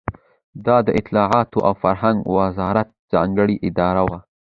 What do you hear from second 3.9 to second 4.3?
وه.